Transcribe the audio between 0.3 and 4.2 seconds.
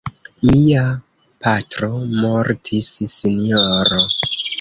Mia patro mortis, sinjoro.